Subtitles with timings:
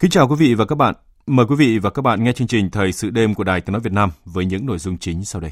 [0.00, 0.94] Kính chào quý vị và các bạn.
[1.26, 3.72] Mời quý vị và các bạn nghe chương trình Thời sự đêm của Đài Tiếng
[3.72, 5.50] nói Việt Nam với những nội dung chính sau đây.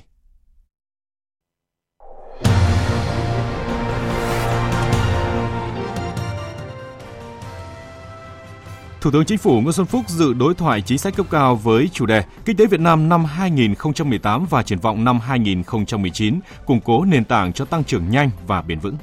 [9.00, 11.88] Thủ tướng Chính phủ Nguyễn Xuân Phúc dự đối thoại chính sách cấp cao với
[11.92, 17.04] chủ đề Kinh tế Việt Nam năm 2018 và triển vọng năm 2019, củng cố
[17.04, 18.96] nền tảng cho tăng trưởng nhanh và bền vững.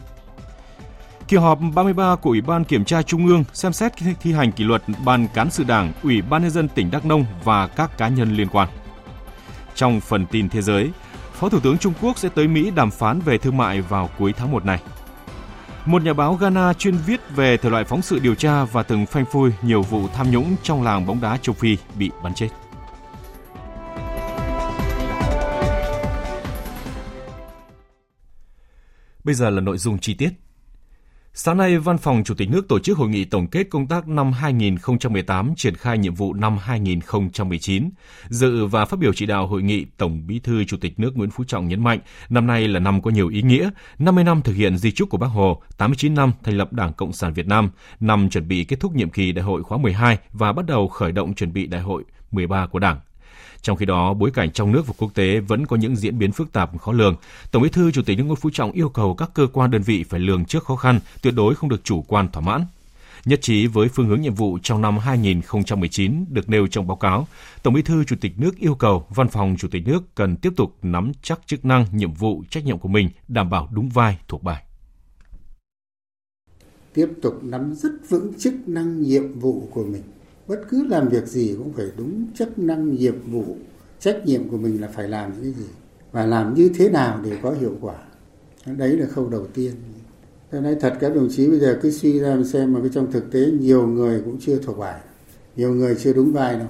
[1.28, 4.64] Kỳ họp 33 của Ủy ban Kiểm tra Trung ương xem xét thi hành kỷ
[4.64, 8.08] luật Ban Cán sự Đảng, Ủy ban Nhân dân tỉnh Đắk Nông và các cá
[8.08, 8.68] nhân liên quan.
[9.76, 10.92] Trong phần tin thế giới,
[11.34, 14.34] Phó Thủ tướng Trung Quốc sẽ tới Mỹ đàm phán về thương mại vào cuối
[14.34, 14.80] tháng 1 này.
[15.86, 19.06] Một nhà báo Ghana chuyên viết về thể loại phóng sự điều tra và từng
[19.06, 22.50] phanh phui nhiều vụ tham nhũng trong làng bóng đá châu Phi bị bắn chết.
[29.24, 30.30] Bây giờ là nội dung chi tiết.
[31.38, 34.08] Sáng nay, Văn phòng Chủ tịch nước tổ chức hội nghị tổng kết công tác
[34.08, 37.90] năm 2018 triển khai nhiệm vụ năm 2019.
[38.30, 41.30] Dự và phát biểu chỉ đạo hội nghị, Tổng Bí thư Chủ tịch nước Nguyễn
[41.30, 43.70] Phú Trọng nhấn mạnh, năm nay là năm có nhiều ý nghĩa,
[44.00, 47.14] 50 năm thực hiện di trúc của Bác Hồ, 89 năm thành lập Đảng Cộng
[47.14, 50.54] sản Việt Nam, năm chuẩn bị kết thúc nhiệm kỳ đại hội khóa 12 và
[50.54, 53.00] bắt đầu khởi động chuẩn bị đại hội 13 của Đảng.
[53.66, 56.32] Trong khi đó, bối cảnh trong nước và quốc tế vẫn có những diễn biến
[56.32, 57.16] phức tạp khó lường.
[57.52, 59.82] Tổng Bí thư Chủ tịch nước Nguyễn Phú Trọng yêu cầu các cơ quan đơn
[59.82, 62.66] vị phải lường trước khó khăn, tuyệt đối không được chủ quan thỏa mãn.
[63.26, 67.28] Nhất trí với phương hướng nhiệm vụ trong năm 2019 được nêu trong báo cáo,
[67.64, 70.54] Tổng Bí thư Chủ tịch nước yêu cầu Văn phòng Chủ tịch nước cần tiếp
[70.56, 74.18] tục nắm chắc chức năng, nhiệm vụ, trách nhiệm của mình, đảm bảo đúng vai
[74.28, 74.64] thuộc bài.
[76.94, 80.02] Tiếp tục nắm rất vững chức năng nhiệm vụ của mình
[80.48, 83.46] bất cứ làm việc gì cũng phải đúng chức năng, nhiệm vụ,
[84.00, 85.66] trách nhiệm của mình là phải làm cái gì
[86.12, 87.96] và làm như thế nào để có hiệu quả.
[88.78, 89.72] Đấy là khâu đầu tiên.
[90.52, 93.12] Tôi nói thật, các đồng chí bây giờ cứ suy ra xem mà cái trong
[93.12, 95.02] thực tế nhiều người cũng chưa thuộc bài.
[95.56, 96.68] Nhiều người chưa đúng vai đâu.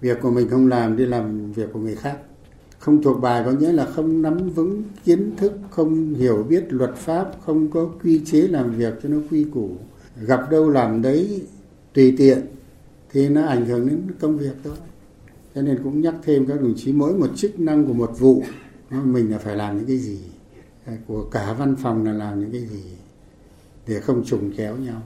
[0.00, 2.18] Việc của mình không làm đi làm việc của người khác.
[2.78, 6.96] Không thuộc bài có nghĩa là không nắm vững kiến thức, không hiểu biết luật
[6.96, 9.70] pháp, không có quy chế làm việc cho nó quy củ.
[10.26, 11.42] Gặp đâu làm đấy,
[11.94, 12.38] tùy tiện
[13.12, 14.76] thì nó ảnh hưởng đến công việc thôi.
[15.54, 18.42] Cho nên cũng nhắc thêm các đồng chí, mỗi một chức năng của một vụ
[18.90, 20.18] mình là phải làm những cái gì?
[20.86, 22.82] Ờ, của cả văn phòng là làm những cái gì?
[23.86, 25.02] Để không trùng kéo nhau.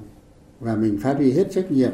[0.60, 1.92] Và mình phát huy hết trách nhiệm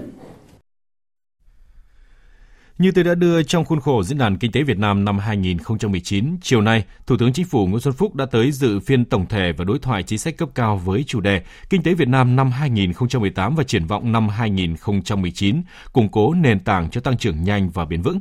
[2.81, 6.37] như tôi đã đưa trong khuôn khổ Diễn đàn Kinh tế Việt Nam năm 2019,
[6.43, 9.53] chiều nay, Thủ tướng Chính phủ Nguyễn Xuân Phúc đã tới dự phiên tổng thể
[9.53, 12.51] và đối thoại chính sách cấp cao với chủ đề Kinh tế Việt Nam năm
[12.51, 17.85] 2018 và triển vọng năm 2019, củng cố nền tảng cho tăng trưởng nhanh và
[17.85, 18.21] bền vững.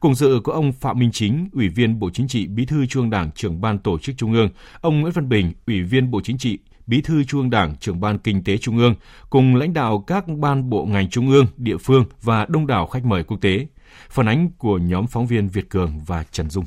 [0.00, 3.10] Cùng dự có ông Phạm Minh Chính, Ủy viên Bộ Chính trị, Bí thư Trung
[3.10, 4.48] Đảng, trưởng ban tổ chức Trung ương,
[4.80, 8.00] ông Nguyễn Văn Bình, Ủy viên Bộ Chính trị, Bí thư Trung ương Đảng, trưởng
[8.00, 8.94] ban Kinh tế Trung ương,
[9.30, 13.04] cùng lãnh đạo các ban bộ ngành trung ương, địa phương và đông đảo khách
[13.04, 13.66] mời quốc tế.
[14.08, 16.64] Phản ánh của nhóm phóng viên Việt Cường và Trần Dung.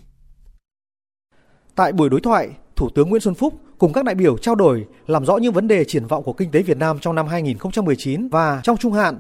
[1.76, 4.86] Tại buổi đối thoại, Thủ tướng Nguyễn Xuân Phúc cùng các đại biểu trao đổi
[5.08, 8.30] làm rõ những vấn đề triển vọng của kinh tế Việt Nam trong năm 2019
[8.30, 9.20] và trong trung hạn.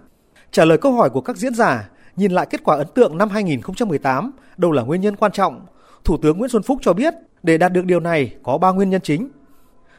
[0.51, 3.29] Trả lời câu hỏi của các diễn giả, nhìn lại kết quả ấn tượng năm
[3.29, 5.65] 2018, đâu là nguyên nhân quan trọng?
[6.03, 8.89] Thủ tướng Nguyễn Xuân Phúc cho biết, để đạt được điều này có 3 nguyên
[8.89, 9.29] nhân chính.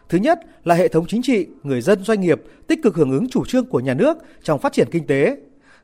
[0.08, 3.28] Thứ nhất là hệ thống chính trị, người dân doanh nghiệp tích cực hưởng ứng
[3.28, 5.36] chủ trương của nhà nước trong phát triển kinh tế,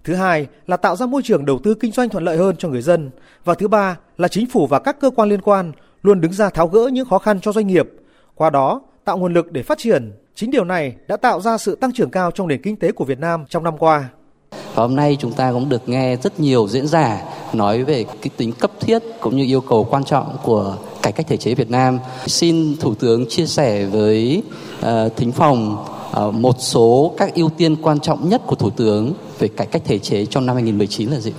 [0.05, 2.69] Thứ hai là tạo ra môi trường đầu tư kinh doanh thuận lợi hơn cho
[2.69, 3.11] người dân.
[3.45, 5.73] Và thứ ba là chính phủ và các cơ quan liên quan
[6.03, 7.89] luôn đứng ra tháo gỡ những khó khăn cho doanh nghiệp.
[8.35, 10.13] Qua đó, tạo nguồn lực để phát triển.
[10.35, 13.05] Chính điều này đã tạo ra sự tăng trưởng cao trong nền kinh tế của
[13.05, 14.09] Việt Nam trong năm qua.
[14.51, 17.23] Và hôm nay chúng ta cũng được nghe rất nhiều diễn giả
[17.53, 21.27] nói về cái tính cấp thiết cũng như yêu cầu quan trọng của cải cách
[21.29, 21.99] thể chế Việt Nam.
[22.27, 24.43] Xin Thủ tướng chia sẻ với
[24.81, 25.85] uh, thính phòng
[26.27, 29.83] uh, một số các ưu tiên quan trọng nhất của Thủ tướng về cải cách
[29.85, 31.33] thể chế trong năm 2019 là gì?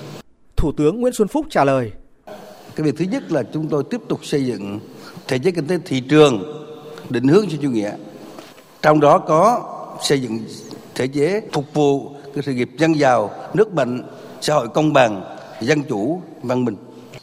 [0.55, 1.91] Thủ tướng Nguyễn Xuân Phúc trả lời.
[2.75, 4.79] Cái việc thứ nhất là chúng tôi tiếp tục xây dựng
[5.27, 6.63] thể chế kinh tế thị trường
[7.09, 7.91] định hướng cho chủ nghĩa.
[8.81, 9.63] Trong đó có
[10.01, 10.39] xây dựng
[10.95, 14.03] thể chế phục vụ cái sự nghiệp dân giàu, nước mạnh,
[14.41, 15.23] xã hội công bằng,
[15.61, 16.75] dân chủ, văn minh.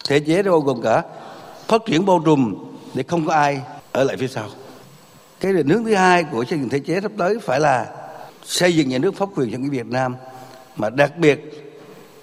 [0.09, 1.03] Thể chế đó bao gồm cả
[1.69, 2.55] phát triển bao trùm
[2.95, 3.61] để không có ai
[3.93, 4.49] ở lại phía sau.
[5.41, 7.87] Cái định hướng thứ hai của xây dựng thể chế sắp tới phải là
[8.45, 10.17] xây dựng nhà nước pháp quyền cho người Việt Nam
[10.77, 11.65] mà đặc biệt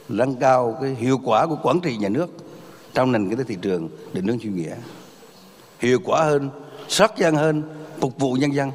[0.10, 2.30] nâng cao cái hiệu quả của quản trị nhà nước
[2.94, 4.76] trong nền kinh tế thị trường định hướng chủ nghĩa.
[5.80, 6.50] Hiệu quả hơn
[6.88, 7.64] sát dân hơn,
[8.00, 8.72] phục vụ nhân dân.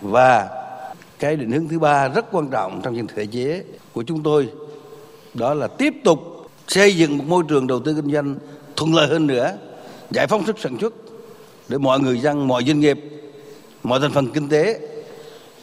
[0.00, 0.48] Và
[1.18, 4.48] cái định hướng thứ ba rất quan trọng trong những thể chế của chúng tôi,
[5.34, 6.18] đó là tiếp tục
[6.68, 8.36] xây dựng một môi trường đầu tư kinh doanh
[8.76, 9.56] thuận lợi hơn nữa,
[10.10, 10.94] giải phóng sức sản xuất
[11.68, 12.98] để mọi người dân, mọi doanh nghiệp,
[13.82, 14.80] mọi thành phần kinh tế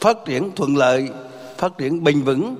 [0.00, 1.08] phát triển thuận lợi,
[1.58, 2.56] phát triển bền vững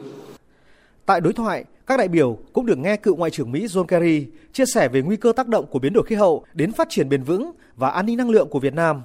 [1.06, 4.26] Tại đối thoại, các đại biểu cũng được nghe cựu Ngoại trưởng Mỹ John Kerry
[4.52, 7.08] chia sẻ về nguy cơ tác động của biến đổi khí hậu đến phát triển
[7.08, 9.02] bền vững và an ninh năng lượng của Việt Nam.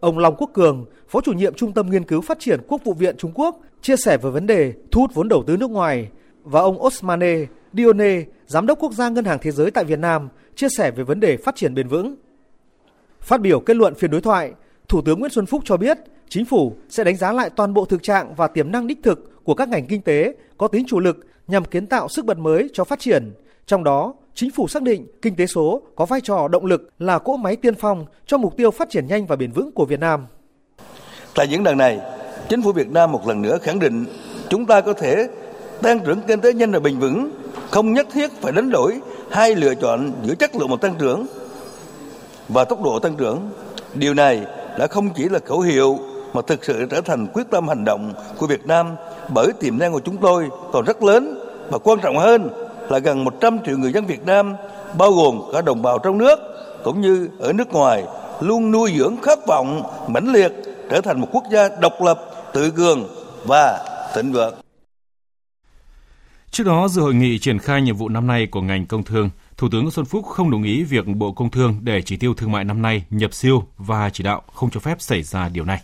[0.00, 2.92] Ông Long Quốc Cường, Phó chủ nhiệm Trung tâm Nghiên cứu Phát triển Quốc vụ
[2.92, 6.08] viện Trung Quốc, chia sẻ về vấn đề thu hút vốn đầu tư nước ngoài
[6.44, 7.36] và ông Osmane
[7.72, 11.04] Dione, Giám đốc Quốc gia Ngân hàng Thế giới tại Việt Nam, chia sẻ về
[11.04, 12.14] vấn đề phát triển bền vững.
[13.20, 14.52] Phát biểu kết luận phiên đối thoại,
[14.88, 17.84] Thủ tướng Nguyễn Xuân Phúc cho biết chính phủ sẽ đánh giá lại toàn bộ
[17.84, 21.00] thực trạng và tiềm năng đích thực của các ngành kinh tế có tính chủ
[21.00, 23.32] lực nhằm kiến tạo sức bật mới cho phát triển.
[23.66, 27.18] Trong đó, chính phủ xác định kinh tế số có vai trò động lực là
[27.18, 30.00] cỗ máy tiên phong cho mục tiêu phát triển nhanh và bền vững của Việt
[30.00, 30.26] Nam.
[31.34, 32.00] Tại diễn đàn này,
[32.48, 34.04] chính phủ Việt Nam một lần nữa khẳng định
[34.48, 35.28] chúng ta có thể
[35.82, 37.30] tăng trưởng kinh tế nhanh và bền vững,
[37.70, 39.00] không nhất thiết phải đánh đổi
[39.30, 41.26] hai lựa chọn giữa chất lượng một tăng trưởng
[42.48, 43.50] và tốc độ tăng trưởng.
[43.94, 44.46] Điều này
[44.78, 45.98] đã không chỉ là khẩu hiệu
[46.32, 48.96] mà thực sự trở thành quyết tâm hành động của Việt Nam
[49.34, 51.41] bởi tiềm năng của chúng tôi còn rất lớn
[51.72, 52.50] và quan trọng hơn
[52.88, 54.54] là gần 100 triệu người dân Việt Nam
[54.98, 56.38] bao gồm cả đồng bào trong nước
[56.84, 58.04] cũng như ở nước ngoài
[58.40, 60.52] luôn nuôi dưỡng khát vọng mãnh liệt
[60.90, 62.20] trở thành một quốc gia độc lập,
[62.52, 63.08] tự cường
[63.44, 63.84] và
[64.14, 64.54] thịnh vượng.
[66.50, 69.30] Trước đó, dự hội nghị triển khai nhiệm vụ năm nay của ngành công thương,
[69.56, 72.52] Thủ tướng Xuân Phúc không đồng ý việc Bộ Công Thương để chỉ tiêu thương
[72.52, 75.80] mại năm nay nhập siêu và chỉ đạo không cho phép xảy ra điều này.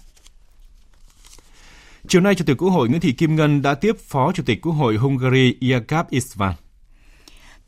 [2.06, 4.61] Chiều nay, Chủ tịch Quốc hội Nguyễn Thị Kim Ngân đã tiếp Phó Chủ tịch
[4.62, 6.55] Quốc hội Hungary Jakab isvan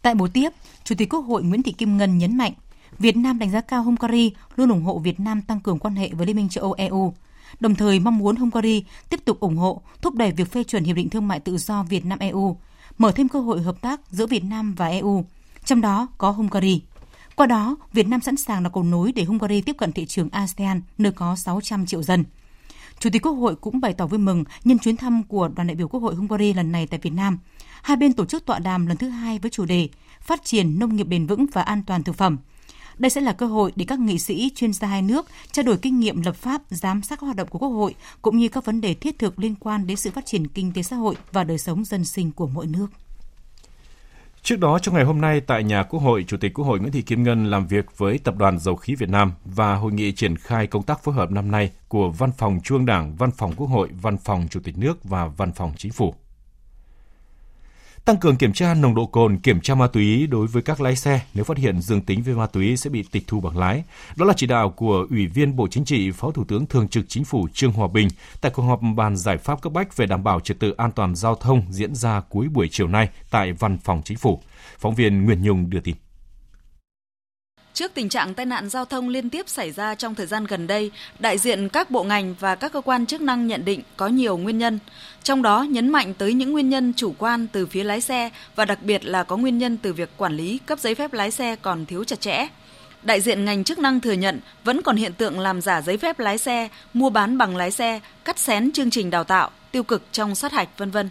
[0.03, 0.49] Tại buổi tiếp,
[0.85, 2.53] Chủ tịch Quốc hội Nguyễn Thị Kim Ngân nhấn mạnh,
[2.99, 6.11] Việt Nam đánh giá cao Hungary luôn ủng hộ Việt Nam tăng cường quan hệ
[6.13, 7.15] với Liên minh châu Âu EU,
[7.61, 10.97] đồng thời mong muốn Hungary tiếp tục ủng hộ, thúc đẩy việc phê chuẩn Hiệp
[10.97, 12.57] định Thương mại Tự do Việt Nam-EU,
[12.99, 15.25] mở thêm cơ hội hợp tác giữa Việt Nam và EU,
[15.65, 16.83] trong đó có Hungary.
[17.37, 20.29] Qua đó, Việt Nam sẵn sàng là cầu nối để Hungary tiếp cận thị trường
[20.33, 22.25] ASEAN, nơi có 600 triệu dân.
[23.01, 25.75] Chủ tịch Quốc hội cũng bày tỏ vui mừng nhân chuyến thăm của đoàn đại
[25.75, 27.39] biểu Quốc hội Hungary lần này tại Việt Nam.
[27.83, 29.89] Hai bên tổ chức tọa đàm lần thứ hai với chủ đề
[30.21, 32.39] Phát triển nông nghiệp bền vững và an toàn thực phẩm.
[32.99, 35.77] Đây sẽ là cơ hội để các nghị sĩ, chuyên gia hai nước trao đổi
[35.77, 38.65] kinh nghiệm lập pháp, giám sát các hoạt động của Quốc hội cũng như các
[38.65, 41.45] vấn đề thiết thực liên quan đến sự phát triển kinh tế xã hội và
[41.45, 42.87] đời sống dân sinh của mỗi nước.
[44.43, 46.93] Trước đó, trong ngày hôm nay tại nhà Quốc hội, Chủ tịch Quốc hội Nguyễn
[46.93, 50.13] Thị Kim Ngân làm việc với Tập đoàn Dầu khí Việt Nam và hội nghị
[50.13, 53.31] triển khai công tác phối hợp năm nay của Văn phòng Trung ương Đảng, Văn
[53.31, 56.15] phòng Quốc hội, Văn phòng Chủ tịch nước và Văn phòng Chính phủ
[58.11, 60.97] tăng cường kiểm tra nồng độ cồn, kiểm tra ma túy đối với các lái
[60.97, 63.85] xe, nếu phát hiện dương tính với ma túy sẽ bị tịch thu bằng lái.
[64.17, 67.05] Đó là chỉ đạo của Ủy viên Bộ Chính trị, Phó Thủ tướng Thường trực
[67.09, 68.09] Chính phủ Trương Hòa Bình
[68.41, 71.15] tại cuộc họp bàn giải pháp cấp bách về đảm bảo trật tự an toàn
[71.15, 74.41] giao thông diễn ra cuối buổi chiều nay tại Văn phòng Chính phủ.
[74.79, 75.97] Phóng viên Nguyễn Nhung đưa tin.
[77.75, 80.67] Trước tình trạng tai nạn giao thông liên tiếp xảy ra trong thời gian gần
[80.67, 84.09] đây, đại diện các bộ ngành và các cơ quan chức năng nhận định có
[84.09, 84.79] nhiều nguyên nhân,
[85.23, 88.65] trong đó nhấn mạnh tới những nguyên nhân chủ quan từ phía lái xe và
[88.65, 91.57] đặc biệt là có nguyên nhân từ việc quản lý cấp giấy phép lái xe
[91.57, 92.47] còn thiếu chặt chẽ.
[93.03, 96.19] Đại diện ngành chức năng thừa nhận vẫn còn hiện tượng làm giả giấy phép
[96.19, 100.03] lái xe, mua bán bằng lái xe, cắt xén chương trình đào tạo, tiêu cực
[100.13, 101.09] trong sát hạch vân vân.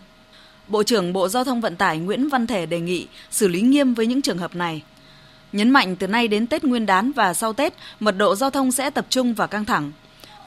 [0.68, 3.94] Bộ trưởng Bộ Giao thông Vận tải Nguyễn Văn Thể đề nghị xử lý nghiêm
[3.94, 4.82] với những trường hợp này.
[5.52, 8.72] Nhấn mạnh từ nay đến Tết Nguyên đán và sau Tết, mật độ giao thông
[8.72, 9.92] sẽ tập trung và căng thẳng.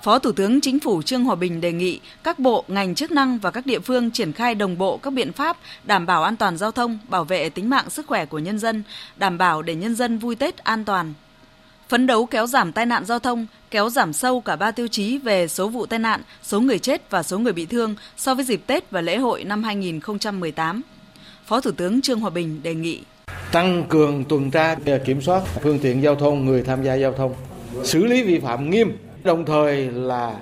[0.02, 3.38] Phó Thủ tướng Chính phủ Trương Hòa Bình đề nghị các bộ, ngành chức năng
[3.38, 6.56] và các địa phương triển khai đồng bộ các biện pháp đảm bảo an toàn
[6.56, 8.82] giao thông, bảo vệ tính mạng sức khỏe của nhân dân,
[9.16, 11.14] đảm bảo để nhân dân vui Tết an toàn.
[11.88, 15.18] Phấn đấu kéo giảm tai nạn giao thông, kéo giảm sâu cả ba tiêu chí
[15.18, 18.44] về số vụ tai nạn, số người chết và số người bị thương so với
[18.44, 20.82] dịp Tết và lễ hội năm 2018.
[21.46, 23.00] Phó Thủ tướng Trương Hòa Bình đề nghị
[23.52, 27.34] tăng cường tuần tra kiểm soát phương tiện giao thông người tham gia giao thông.
[27.84, 30.36] Xử lý vi phạm nghiêm đồng thời là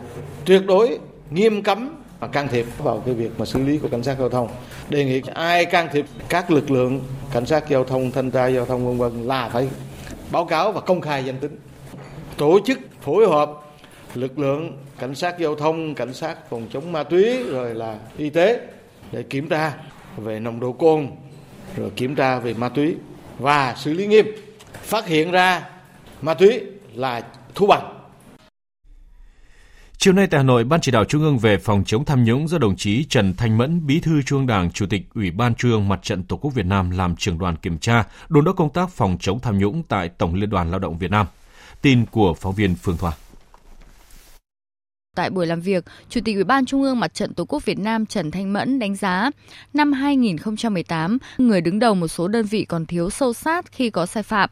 [0.44, 0.98] tuyệt đối
[1.30, 4.28] nghiêm cấm và can thiệp vào cái việc mà xử lý của cảnh sát giao
[4.28, 4.48] thông.
[4.88, 7.00] Đề nghị ai can thiệp các lực lượng
[7.32, 9.68] cảnh sát giao thông thanh tra giao thông vân vân là phải
[10.32, 11.58] báo cáo và công khai danh tính.
[12.36, 13.50] Tổ chức phối hợp
[14.14, 18.30] lực lượng cảnh sát giao thông, cảnh sát phòng chống ma túy rồi là y
[18.30, 18.60] tế
[19.12, 19.72] để kiểm tra
[20.16, 21.06] về nồng độ cồn,
[21.76, 22.94] rồi kiểm tra về ma túy
[23.38, 24.26] và xử lý nghiêm.
[24.82, 25.62] Phát hiện ra
[26.22, 26.60] ma túy
[26.94, 27.22] là
[27.54, 28.00] thu bằng
[30.02, 32.48] Chiều nay tại Hà Nội, Ban chỉ đạo Trung ương về phòng chống tham nhũng
[32.48, 35.54] do đồng chí Trần Thanh Mẫn, Bí thư Trung ương Đảng, Chủ tịch Ủy ban
[35.54, 38.56] Trung ương Mặt trận Tổ quốc Việt Nam làm trưởng đoàn kiểm tra, đôn đốc
[38.56, 41.26] công tác phòng chống tham nhũng tại Tổng Liên đoàn Lao động Việt Nam.
[41.82, 43.12] Tin của phóng viên Phương Thoa.
[45.14, 47.78] Tại buổi làm việc, Chủ tịch Ủy ban Trung ương Mặt trận Tổ quốc Việt
[47.78, 49.30] Nam Trần Thanh Mẫn đánh giá,
[49.74, 54.06] năm 2018, người đứng đầu một số đơn vị còn thiếu sâu sát khi có
[54.06, 54.50] sai phạm,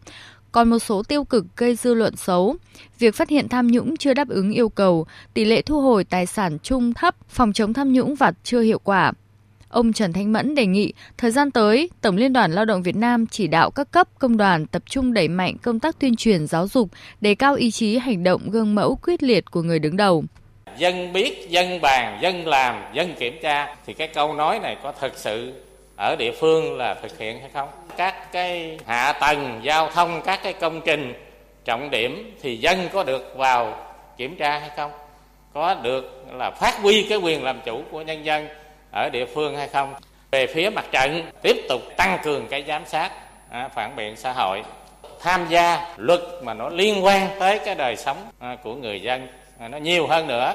[0.53, 2.57] còn một số tiêu cực gây dư luận xấu.
[2.99, 6.27] Việc phát hiện tham nhũng chưa đáp ứng yêu cầu, tỷ lệ thu hồi tài
[6.27, 9.12] sản chung thấp, phòng chống tham nhũng vặt chưa hiệu quả.
[9.69, 12.97] Ông Trần Thanh Mẫn đề nghị thời gian tới, Tổng Liên đoàn Lao động Việt
[12.97, 16.47] Nam chỉ đạo các cấp công đoàn tập trung đẩy mạnh công tác tuyên truyền
[16.47, 19.97] giáo dục, đề cao ý chí hành động gương mẫu quyết liệt của người đứng
[19.97, 20.25] đầu.
[20.78, 23.76] Dân biết, dân bàn, dân làm, dân kiểm tra.
[23.87, 25.52] Thì cái câu nói này có thực sự
[25.97, 27.68] ở địa phương là thực hiện hay không?
[27.97, 31.14] Các cái hạ tầng giao thông các cái công trình
[31.64, 34.90] trọng điểm thì dân có được vào kiểm tra hay không?
[35.54, 38.49] Có được là phát huy cái quyền làm chủ của nhân dân
[38.92, 39.94] ở địa phương hay không?
[40.30, 43.11] Về phía mặt trận tiếp tục tăng cường cái giám sát
[43.50, 44.62] à, phản biện xã hội.
[45.20, 49.26] Tham gia luật mà nó liên quan tới cái đời sống à, của người dân
[49.59, 50.55] nó nhiều hơn nữa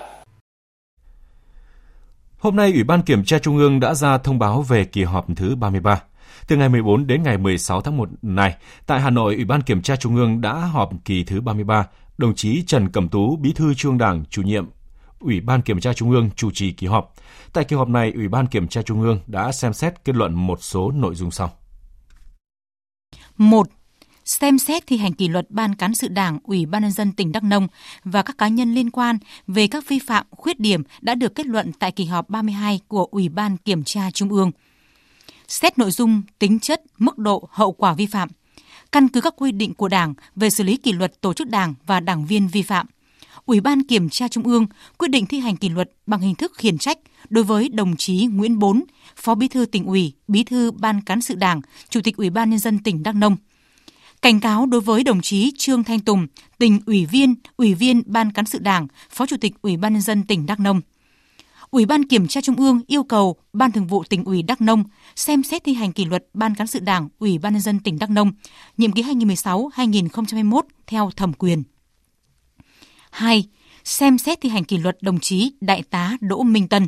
[2.37, 5.27] Hôm nay, Ủy ban Kiểm tra Trung ương đã ra thông báo về kỳ họp
[5.35, 6.01] thứ 33.
[6.47, 8.55] Từ ngày 14 đến ngày 16 tháng 1 này,
[8.85, 11.87] tại Hà Nội, Ủy ban Kiểm tra Trung ương đã họp kỳ thứ 33.
[12.17, 14.65] Đồng chí Trần Cẩm Tú, Bí thư Trung ương Đảng, chủ nhiệm
[15.19, 17.13] Ủy ban Kiểm tra Trung ương chủ trì kỳ họp.
[17.53, 20.33] Tại kỳ họp này, Ủy ban Kiểm tra Trung ương đã xem xét kết luận
[20.33, 21.51] một số nội dung sau.
[23.37, 23.67] 1
[24.25, 27.31] xem xét thi hành kỷ luật Ban cán sự Đảng, Ủy ban nhân dân tỉnh
[27.31, 27.67] Đắk Nông
[28.03, 31.45] và các cá nhân liên quan về các vi phạm, khuyết điểm đã được kết
[31.45, 34.51] luận tại kỳ họp 32 của Ủy ban Kiểm tra Trung ương.
[35.47, 38.29] Xét nội dung, tính chất, mức độ, hậu quả vi phạm,
[38.91, 41.73] căn cứ các quy định của Đảng về xử lý kỷ luật tổ chức Đảng
[41.85, 42.87] và đảng viên vi phạm.
[43.45, 46.51] Ủy ban Kiểm tra Trung ương quyết định thi hành kỷ luật bằng hình thức
[46.55, 46.97] khiển trách
[47.29, 48.83] đối với đồng chí Nguyễn Bốn,
[49.15, 52.49] Phó Bí thư tỉnh ủy, Bí thư Ban cán sự Đảng, Chủ tịch Ủy ban
[52.49, 53.37] nhân dân tỉnh Đắk Nông–
[54.23, 56.27] cảnh cáo đối với đồng chí Trương Thanh Tùng,
[56.57, 60.01] tỉnh ủy viên, ủy viên Ban cán sự Đảng, Phó Chủ tịch Ủy ban nhân
[60.01, 60.81] dân tỉnh Đắk Nông.
[61.69, 64.83] Ủy ban Kiểm tra Trung ương yêu cầu Ban Thường vụ tỉnh ủy Đắk Nông
[65.15, 67.99] xem xét thi hành kỷ luật Ban cán sự Đảng, Ủy ban nhân dân tỉnh
[67.99, 68.31] Đắk Nông
[68.77, 71.63] nhiệm kỳ 2016-2021 theo thẩm quyền.
[73.11, 73.47] 2.
[73.83, 76.87] Xem xét thi hành kỷ luật đồng chí Đại tá Đỗ Minh Tân.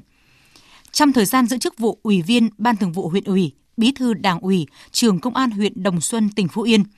[0.91, 4.13] Trong thời gian giữ chức vụ Ủy viên Ban Thường vụ huyện ủy, Bí thư
[4.13, 6.83] Đảng ủy, trưởng Công an huyện Đồng Xuân, tỉnh Phú Yên–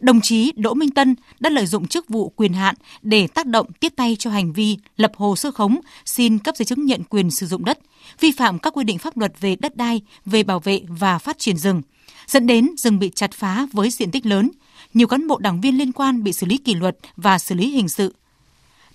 [0.00, 3.72] đồng chí Đỗ Minh Tân đã lợi dụng chức vụ quyền hạn để tác động
[3.80, 7.30] tiếp tay cho hành vi lập hồ sơ khống, xin cấp giấy chứng nhận quyền
[7.30, 7.78] sử dụng đất,
[8.20, 11.38] vi phạm các quy định pháp luật về đất đai, về bảo vệ và phát
[11.38, 11.82] triển rừng,
[12.26, 14.50] dẫn đến rừng bị chặt phá với diện tích lớn,
[14.94, 17.70] nhiều cán bộ đảng viên liên quan bị xử lý kỷ luật và xử lý
[17.70, 18.14] hình sự.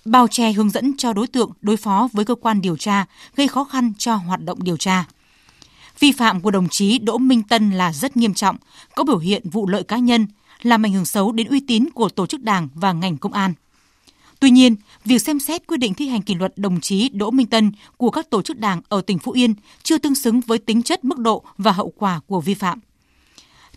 [0.04, 3.48] Bao che hướng dẫn cho đối tượng đối phó với cơ quan điều tra, gây
[3.48, 5.04] khó khăn cho hoạt động điều tra.
[5.98, 8.56] Vi phạm của đồng chí Đỗ Minh Tân là rất nghiêm trọng,
[8.94, 10.26] có biểu hiện vụ lợi cá nhân,
[10.62, 13.54] làm ảnh hưởng xấu đến uy tín của tổ chức đảng và ngành công an.
[14.40, 17.46] Tuy nhiên, việc xem xét quyết định thi hành kỷ luật đồng chí Đỗ Minh
[17.46, 20.82] Tân của các tổ chức đảng ở tỉnh Phú Yên chưa tương xứng với tính
[20.82, 22.80] chất mức độ và hậu quả của vi phạm.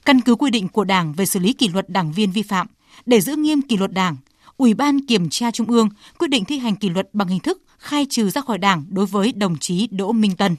[0.06, 2.68] Căn cứ quy định của Đảng về xử lý kỷ luật đảng viên vi phạm,
[3.06, 4.18] để giữ nghiêm kỷ luật Đảng,
[4.58, 7.64] Ủy ban Kiểm tra Trung ương quyết định thi hành kỷ luật bằng hình thức
[7.78, 10.56] khai trừ ra khỏi Đảng đối với đồng chí Đỗ Minh Tân.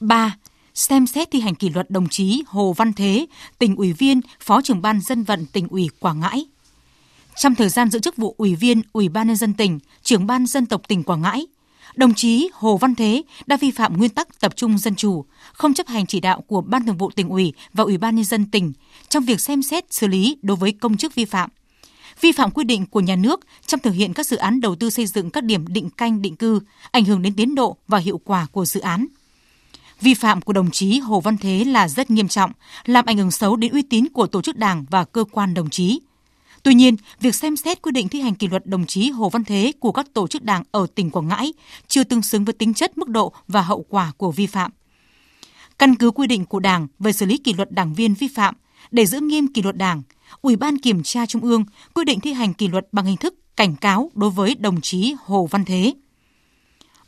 [0.00, 0.36] 3
[0.76, 3.26] xem xét thi hành kỷ luật đồng chí Hồ Văn Thế,
[3.58, 6.46] tỉnh ủy viên, phó trưởng ban dân vận tỉnh ủy Quảng Ngãi.
[7.36, 10.46] Trong thời gian giữ chức vụ ủy viên Ủy ban nhân dân tỉnh, trưởng ban
[10.46, 11.46] dân tộc tỉnh Quảng Ngãi,
[11.96, 15.74] đồng chí Hồ Văn Thế đã vi phạm nguyên tắc tập trung dân chủ, không
[15.74, 18.50] chấp hành chỉ đạo của Ban Thường vụ tỉnh ủy và Ủy ban nhân dân
[18.50, 18.72] tỉnh
[19.08, 21.50] trong việc xem xét xử lý đối với công chức vi phạm
[22.20, 24.90] vi phạm quy định của nhà nước trong thực hiện các dự án đầu tư
[24.90, 28.20] xây dựng các điểm định canh định cư, ảnh hưởng đến tiến độ và hiệu
[28.24, 29.06] quả của dự án.
[30.00, 32.52] Vi phạm của đồng chí Hồ Văn Thế là rất nghiêm trọng,
[32.84, 35.70] làm ảnh hưởng xấu đến uy tín của tổ chức đảng và cơ quan đồng
[35.70, 36.00] chí.
[36.62, 39.44] Tuy nhiên, việc xem xét quy định thi hành kỷ luật đồng chí Hồ Văn
[39.44, 41.52] Thế của các tổ chức đảng ở tỉnh Quảng Ngãi
[41.88, 44.70] chưa tương xứng với tính chất, mức độ và hậu quả của vi phạm.
[45.78, 48.54] Căn cứ quy định của Đảng về xử lý kỷ luật đảng viên vi phạm,
[48.90, 50.02] để giữ nghiêm kỷ luật Đảng,
[50.42, 53.34] Ủy ban Kiểm tra Trung ương quy định thi hành kỷ luật bằng hình thức
[53.56, 55.94] cảnh cáo đối với đồng chí Hồ Văn Thế.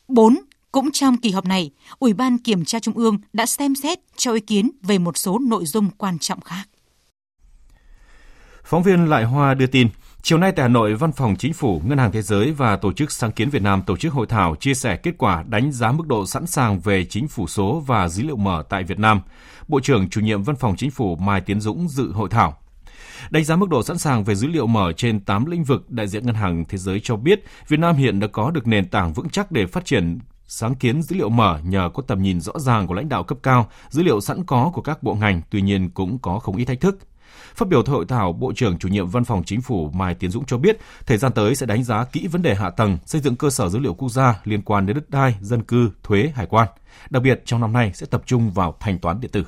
[0.08, 0.36] 4.
[0.72, 4.32] Cũng trong kỳ họp này, Ủy ban Kiểm tra Trung ương đã xem xét cho
[4.32, 6.68] ý kiến về một số nội dung quan trọng khác.
[8.64, 9.88] Phóng viên Lại Hoa đưa tin,
[10.22, 12.92] Chiều nay tại Hà Nội, Văn phòng Chính phủ, Ngân hàng Thế giới và Tổ
[12.92, 15.92] chức Sáng kiến Việt Nam tổ chức hội thảo chia sẻ kết quả đánh giá
[15.92, 19.20] mức độ sẵn sàng về chính phủ số và dữ liệu mở tại Việt Nam.
[19.68, 22.56] Bộ trưởng chủ nhiệm Văn phòng Chính phủ Mai Tiến Dũng dự hội thảo.
[23.30, 26.08] Đánh giá mức độ sẵn sàng về dữ liệu mở trên 8 lĩnh vực, đại
[26.08, 29.12] diện Ngân hàng Thế giới cho biết Việt Nam hiện đã có được nền tảng
[29.12, 32.52] vững chắc để phát triển sáng kiến dữ liệu mở nhờ có tầm nhìn rõ
[32.58, 35.62] ràng của lãnh đạo cấp cao, dữ liệu sẵn có của các bộ ngành, tuy
[35.62, 36.98] nhiên cũng có không ít thách thức.
[37.54, 40.30] Phát biểu tại hội thảo, Bộ trưởng chủ nhiệm Văn phòng Chính phủ Mai Tiến
[40.30, 43.20] Dũng cho biết, thời gian tới sẽ đánh giá kỹ vấn đề hạ tầng, xây
[43.20, 46.32] dựng cơ sở dữ liệu quốc gia liên quan đến đất đai, dân cư, thuế,
[46.34, 46.68] hải quan.
[47.10, 49.44] Đặc biệt trong năm nay sẽ tập trung vào thanh toán điện tử.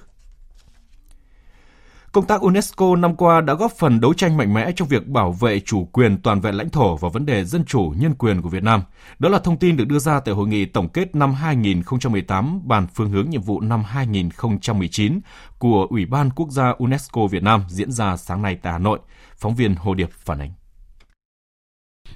[2.13, 5.33] Công tác UNESCO năm qua đã góp phần đấu tranh mạnh mẽ trong việc bảo
[5.33, 8.49] vệ chủ quyền toàn vẹn lãnh thổ và vấn đề dân chủ nhân quyền của
[8.49, 8.83] Việt Nam.
[9.19, 12.87] Đó là thông tin được đưa ra tại hội nghị tổng kết năm 2018 bàn
[12.95, 15.21] phương hướng nhiệm vụ năm 2019
[15.59, 18.99] của Ủy ban Quốc gia UNESCO Việt Nam diễn ra sáng nay tại Hà Nội.
[19.37, 20.60] Phóng viên Hồ Điệp phản ánh.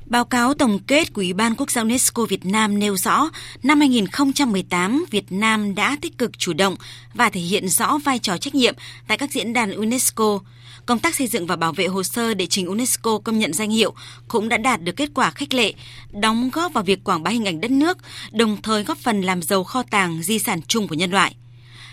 [0.06, 3.30] Báo cáo tổng kết của Ủy ban Quốc gia UNESCO Việt Nam nêu rõ,
[3.62, 6.76] năm 2018, Việt Nam đã tích cực chủ động
[7.14, 8.74] và thể hiện rõ vai trò trách nhiệm
[9.08, 10.38] tại các diễn đàn UNESCO.
[10.86, 13.70] Công tác xây dựng và bảo vệ hồ sơ để trình UNESCO công nhận danh
[13.70, 13.94] hiệu
[14.28, 15.74] cũng đã đạt được kết quả khích lệ,
[16.10, 17.98] đóng góp vào việc quảng bá hình ảnh đất nước,
[18.32, 21.36] đồng thời góp phần làm giàu kho tàng di sản chung của nhân loại.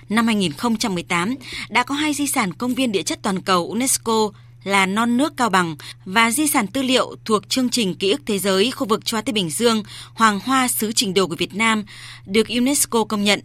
[0.09, 1.35] Năm 2018,
[1.69, 4.31] đã có hai di sản công viên địa chất toàn cầu UNESCO
[4.63, 5.75] là non nước Cao Bằng
[6.05, 9.21] và di sản tư liệu thuộc chương trình ký ức thế giới khu vực Choa
[9.21, 11.83] Tây Bình Dương, Hoàng Hoa xứ trình đồ của Việt Nam
[12.25, 13.41] được UNESCO công nhận.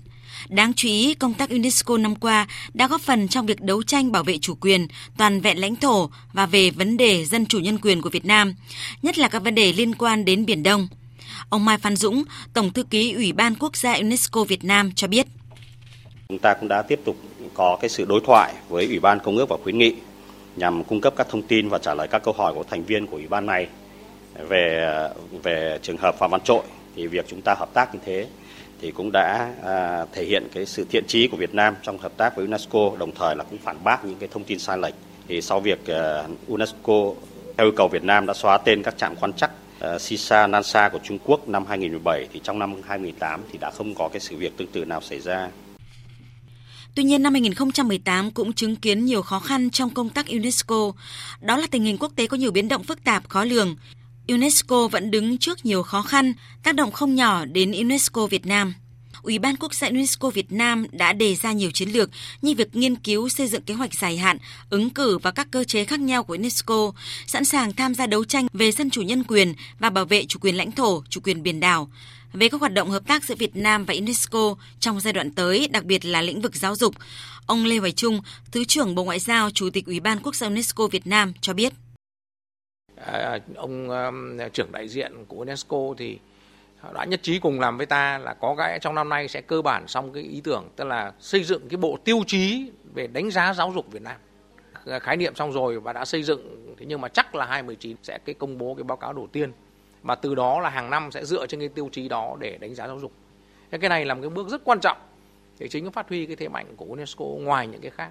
[0.49, 4.13] Đáng chú ý, công tác UNESCO năm qua đã góp phần trong việc đấu tranh
[4.13, 4.87] bảo vệ chủ quyền,
[5.19, 8.55] toàn vẹn lãnh thổ và về vấn đề dân chủ nhân quyền của Việt Nam,
[9.03, 10.89] nhất là các vấn đề liên quan đến Biển Đông.
[11.49, 15.09] Ông Mai Phan Dũng, Tổng thư ký Ủy ban Quốc gia UNESCO Việt Nam cho
[15.09, 15.27] biết.
[16.29, 17.17] Chúng ta cũng đã tiếp tục
[17.55, 19.95] có cái sự đối thoại với Ủy ban Công ước và khuyến nghị
[20.57, 23.07] nhằm cung cấp các thông tin và trả lời các câu hỏi của thành viên
[23.07, 23.69] của ủy ban này
[24.49, 24.91] về
[25.43, 26.63] về trường hợp Phạm Văn Trội
[26.97, 28.27] thì việc chúng ta hợp tác như thế
[28.81, 32.13] thì cũng đã à, thể hiện cái sự thiện trí của Việt Nam trong hợp
[32.17, 34.95] tác với UNESCO đồng thời là cũng phản bác những cái thông tin sai lệch
[35.29, 37.13] thì sau việc uh, UNESCO
[37.57, 39.51] theo yêu cầu Việt Nam đã xóa tên các trạm quan trắc
[39.95, 43.95] uh, Sisa Nansa của Trung Quốc năm 2017 thì trong năm 2018 thì đã không
[43.95, 45.49] có cái sự việc tương tự nào xảy ra.
[46.97, 50.93] Tuy nhiên năm 2018 cũng chứng kiến nhiều khó khăn trong công tác UNESCO.
[51.41, 53.77] Đó là tình hình quốc tế có nhiều biến động phức tạp khó lường.
[54.29, 56.33] UNESCO vẫn đứng trước nhiều khó khăn,
[56.63, 58.75] tác động không nhỏ đến UNESCO Việt Nam.
[59.23, 62.11] Ủy ban Quốc gia UNESCO Việt Nam đã đề ra nhiều chiến lược
[62.43, 64.39] như việc nghiên cứu xây dựng kế hoạch dài hạn,
[64.71, 66.93] ứng cử vào các cơ chế khác nhau của UNESCO,
[67.27, 70.39] sẵn sàng tham gia đấu tranh về dân chủ nhân quyền và bảo vệ chủ
[70.43, 71.89] quyền lãnh thổ, chủ quyền biển đảo,
[72.37, 75.69] về các hoạt động hợp tác giữa Việt Nam và UNESCO trong giai đoạn tới,
[75.73, 76.95] đặc biệt là lĩnh vực giáo dục.
[77.47, 78.21] Ông Lê Hoài Trung,
[78.53, 81.55] Thứ trưởng Bộ Ngoại giao, Chủ tịch Ủy ban Quốc gia UNESCO Việt Nam cho
[81.55, 81.73] biết.
[82.97, 86.19] À, à, ông um, trưởng đại diện của UNESCO thì
[86.95, 89.63] đã nhất trí cùng làm với ta là có cái trong năm nay sẽ cơ
[89.63, 93.31] bản xong cái ý tưởng tức là xây dựng cái bộ tiêu chí về đánh
[93.31, 94.17] giá giáo dục Việt Nam
[95.01, 98.19] khái niệm xong rồi và đã xây dựng thế nhưng mà chắc là 2019 sẽ
[98.25, 99.53] cái công bố cái báo cáo đầu tiên
[100.07, 102.75] và từ đó là hàng năm sẽ dựa trên cái tiêu chí đó để đánh
[102.75, 103.13] giá giáo dục.
[103.71, 104.97] Thế cái này là một cái bước rất quan trọng
[105.59, 108.11] để chính phát huy cái thế mạnh của UNESCO ngoài những cái khác.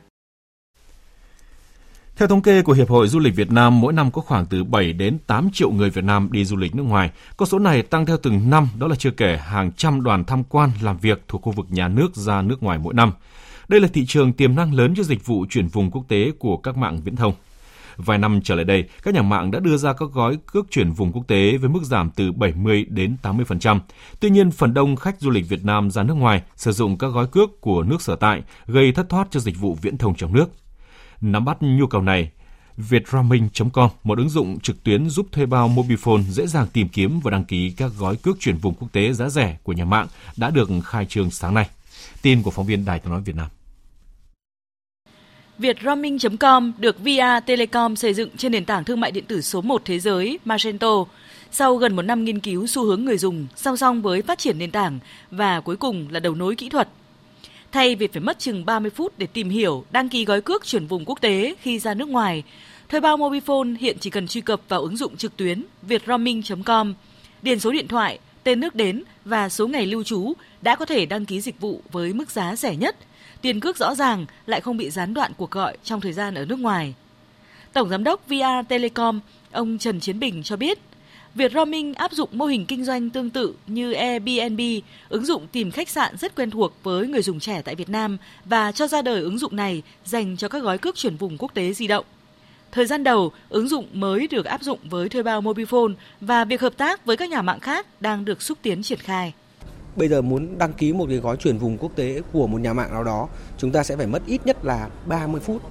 [2.15, 4.63] Theo thống kê của Hiệp hội Du lịch Việt Nam, mỗi năm có khoảng từ
[4.63, 7.11] 7 đến 8 triệu người Việt Nam đi du lịch nước ngoài.
[7.37, 10.43] Con số này tăng theo từng năm, đó là chưa kể hàng trăm đoàn tham
[10.43, 13.11] quan làm việc thuộc khu vực nhà nước ra nước ngoài mỗi năm.
[13.67, 16.57] Đây là thị trường tiềm năng lớn cho dịch vụ chuyển vùng quốc tế của
[16.57, 17.33] các mạng viễn thông.
[17.97, 20.91] Vài năm trở lại đây, các nhà mạng đã đưa ra các gói cước chuyển
[20.91, 23.79] vùng quốc tế với mức giảm từ 70 đến 80%.
[24.19, 27.07] Tuy nhiên, phần đông khách du lịch Việt Nam ra nước ngoài sử dụng các
[27.07, 30.33] gói cước của nước sở tại, gây thất thoát cho dịch vụ viễn thông trong
[30.33, 30.45] nước.
[31.21, 32.31] Nắm bắt nhu cầu này,
[32.77, 37.31] vietramming.com, một ứng dụng trực tuyến giúp thuê bao MobiFone dễ dàng tìm kiếm và
[37.31, 40.49] đăng ký các gói cước chuyển vùng quốc tế giá rẻ của nhà mạng đã
[40.49, 41.69] được khai trương sáng nay.
[42.21, 43.47] Tin của phóng viên Đài tiếng nói Việt Nam.
[45.57, 49.81] Vietroaming.com được VIA Telecom xây dựng trên nền tảng thương mại điện tử số 1
[49.85, 51.05] thế giới Magento.
[51.51, 54.59] Sau gần một năm nghiên cứu xu hướng người dùng song song với phát triển
[54.59, 54.99] nền tảng
[55.31, 56.87] và cuối cùng là đầu nối kỹ thuật.
[57.71, 60.87] Thay vì phải mất chừng 30 phút để tìm hiểu, đăng ký gói cước chuyển
[60.87, 62.43] vùng quốc tế khi ra nước ngoài,
[62.89, 66.93] thuê bao Mobifone hiện chỉ cần truy cập vào ứng dụng trực tuyến vietroaming.com,
[67.41, 71.05] điền số điện thoại, tên nước đến và số ngày lưu trú đã có thể
[71.05, 72.95] đăng ký dịch vụ với mức giá rẻ nhất–
[73.41, 76.45] tiền cước rõ ràng lại không bị gián đoạn cuộc gọi trong thời gian ở
[76.45, 76.93] nước ngoài.
[77.73, 79.19] Tổng giám đốc VR Telecom,
[79.51, 80.79] ông Trần Chiến Bình cho biết,
[81.35, 84.61] việc roaming áp dụng mô hình kinh doanh tương tự như Airbnb,
[85.09, 88.17] ứng dụng tìm khách sạn rất quen thuộc với người dùng trẻ tại Việt Nam
[88.45, 91.53] và cho ra đời ứng dụng này dành cho các gói cước chuyển vùng quốc
[91.53, 92.05] tế di động.
[92.71, 96.61] Thời gian đầu, ứng dụng mới được áp dụng với thuê bao Mobifone và việc
[96.61, 99.33] hợp tác với các nhà mạng khác đang được xúc tiến triển khai.
[99.95, 102.73] Bây giờ muốn đăng ký một cái gói chuyển vùng quốc tế của một nhà
[102.73, 103.27] mạng nào đó,
[103.57, 105.61] chúng ta sẽ phải mất ít nhất là 30 phút.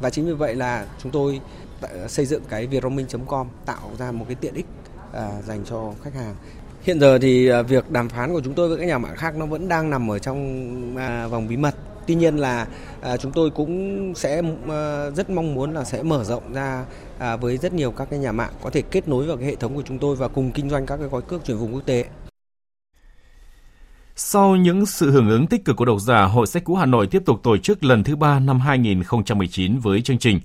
[0.00, 1.40] Và chính vì vậy là chúng tôi
[1.80, 4.66] ờ, xây dựng cái vietroaming.com tạo ra một cái tiện ích
[5.12, 6.34] à, dành cho khách hàng.
[6.82, 9.36] Hiện giờ thì à, việc đàm phán của chúng tôi với các nhà mạng khác
[9.36, 11.74] nó vẫn đang nằm ở trong à, vòng bí mật.
[12.06, 12.66] Tuy nhiên là
[13.00, 16.84] à, chúng tôi cũng sẽ à, rất mong muốn là sẽ mở rộng ra
[17.18, 19.54] à, với rất nhiều các cái nhà mạng có thể kết nối vào cái hệ
[19.54, 21.82] thống của chúng tôi và cùng kinh doanh các cái gói cước chuyển vùng quốc
[21.86, 22.04] tế.
[24.20, 27.06] Sau những sự hưởng ứng tích cực của độc giả, Hội Sách Cũ Hà Nội
[27.06, 30.40] tiếp tục tổ chức lần thứ ba năm 2019 với chương trình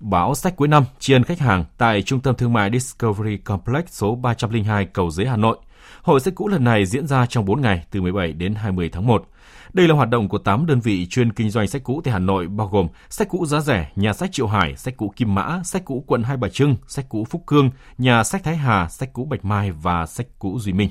[0.00, 3.84] Báo sách cuối năm tri ân khách hàng tại Trung tâm Thương mại Discovery Complex
[3.88, 5.56] số 302 Cầu Giấy Hà Nội.
[6.02, 9.06] Hội sách cũ lần này diễn ra trong 4 ngày từ 17 đến 20 tháng
[9.06, 9.26] 1.
[9.72, 12.18] Đây là hoạt động của 8 đơn vị chuyên kinh doanh sách cũ tại Hà
[12.18, 15.60] Nội bao gồm sách cũ giá rẻ, nhà sách Triệu Hải, sách cũ Kim Mã,
[15.64, 19.12] sách cũ quận Hai Bà Trưng, sách cũ Phúc Cương, nhà sách Thái Hà, sách
[19.12, 20.90] cũ Bạch Mai và sách cũ Duy Minh.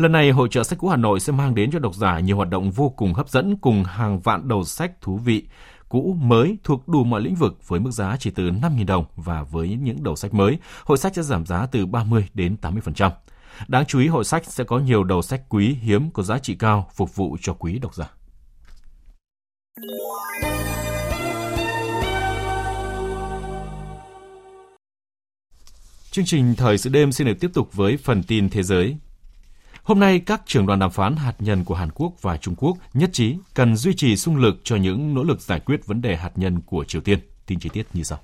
[0.00, 2.36] Lần này, Hội trợ sách cũ Hà Nội sẽ mang đến cho độc giả nhiều
[2.36, 5.46] hoạt động vô cùng hấp dẫn cùng hàng vạn đầu sách thú vị,
[5.88, 9.42] cũ, mới thuộc đủ mọi lĩnh vực với mức giá chỉ từ 5.000 đồng và
[9.42, 13.10] với những đầu sách mới, hội sách sẽ giảm giá từ 30 đến 80%.
[13.68, 16.54] Đáng chú ý, hội sách sẽ có nhiều đầu sách quý hiếm có giá trị
[16.54, 18.10] cao phục vụ cho quý độc giả.
[26.10, 28.96] Chương trình Thời sự đêm xin được tiếp tục với phần tin thế giới.
[29.90, 32.76] Hôm nay, các trưởng đoàn đàm phán hạt nhân của Hàn Quốc và Trung Quốc
[32.94, 36.16] nhất trí cần duy trì xung lực cho những nỗ lực giải quyết vấn đề
[36.16, 37.18] hạt nhân của Triều Tiên.
[37.46, 38.18] Tin chi tiết như sau.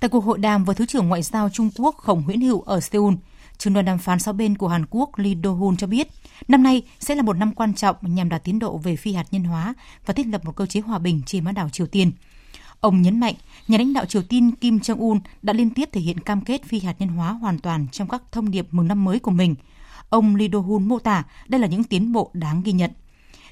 [0.00, 2.80] Tại cuộc hội đàm với Thứ trưởng Ngoại giao Trung Quốc Khổng Huyễn Hữu ở
[2.80, 3.14] Seoul,
[3.58, 6.08] trưởng đoàn đàm phán sáu bên của Hàn Quốc Lee Do-hun cho biết,
[6.48, 9.26] năm nay sẽ là một năm quan trọng nhằm đạt tiến độ về phi hạt
[9.30, 9.74] nhân hóa
[10.06, 12.12] và thiết lập một cơ chế hòa bình trên bán đảo Triều Tiên.
[12.80, 13.34] Ông nhấn mạnh,
[13.68, 16.80] nhà lãnh đạo Triều Tiên Kim Jong-un đã liên tiếp thể hiện cam kết phi
[16.80, 19.54] hạt nhân hóa hoàn toàn trong các thông điệp mừng năm mới của mình–
[20.10, 22.90] Ông Lee Do-hun mô tả đây là những tiến bộ đáng ghi nhận.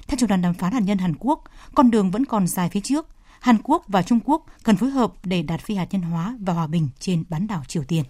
[0.07, 1.43] Theo trường đoàn đàm phán hạt nhân Hàn Quốc,
[1.75, 3.07] con đường vẫn còn dài phía trước.
[3.39, 6.53] Hàn Quốc và Trung Quốc cần phối hợp để đạt phi hạt nhân hóa và
[6.53, 8.03] hòa bình trên bán đảo Triều Tiên.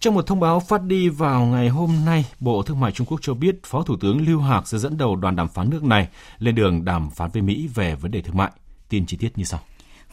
[0.00, 3.18] Trong một thông báo phát đi vào ngày hôm nay, Bộ Thương mại Trung Quốc
[3.22, 6.08] cho biết Phó Thủ tướng Lưu Hạc sẽ dẫn đầu đoàn đàm phán nước này
[6.38, 8.50] lên đường đàm phán với Mỹ về vấn đề thương mại.
[8.88, 9.60] Tin chi tiết như sau.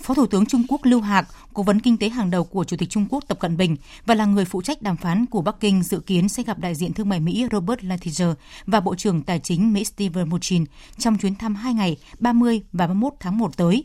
[0.04, 2.78] Phó Thủ tướng Trung Quốc Lưu Hạc, cố vấn kinh tế hàng đầu của Chủ
[2.78, 5.56] tịch Trung Quốc Tập Cận Bình và là người phụ trách đàm phán của Bắc
[5.60, 8.34] Kinh dự kiến sẽ gặp đại diện thương mại Mỹ Robert Lighthizer
[8.66, 10.66] và Bộ trưởng Tài chính Mỹ Steven Mnuchin
[10.98, 13.84] trong chuyến thăm hai ngày 30 và 31 tháng 1 tới.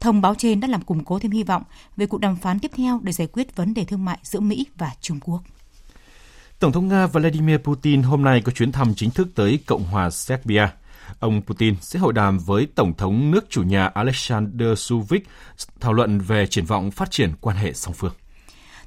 [0.00, 1.62] Thông báo trên đã làm củng cố thêm hy vọng
[1.96, 4.66] về cuộc đàm phán tiếp theo để giải quyết vấn đề thương mại giữa Mỹ
[4.76, 5.42] và Trung Quốc.
[6.58, 10.10] Tổng thống Nga Vladimir Putin hôm nay có chuyến thăm chính thức tới Cộng hòa
[10.10, 10.68] Serbia–
[11.20, 15.28] Ông Putin sẽ hội đàm với Tổng thống nước chủ nhà Alexander Suvik
[15.80, 18.12] thảo luận về triển vọng phát triển quan hệ song phương.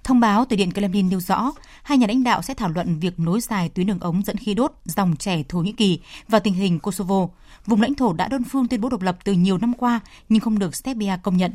[0.04, 1.52] Thông báo từ Điện Kremlin nêu rõ,
[1.84, 4.54] hai nhà lãnh đạo sẽ thảo luận việc nối dài tuyến đường ống dẫn khí
[4.54, 7.28] đốt dòng chảy Thổ Nhĩ Kỳ và tình hình Kosovo,
[7.66, 10.40] vùng lãnh thổ đã đơn phương tuyên bố độc lập từ nhiều năm qua nhưng
[10.40, 11.52] không được Serbia công nhận.